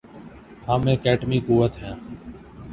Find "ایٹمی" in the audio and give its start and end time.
1.07-1.39